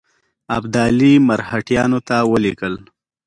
ابدالي 0.57 1.13
مرهټیانو 1.27 1.99
ته 2.07 2.15
ولیکل. 2.31 2.73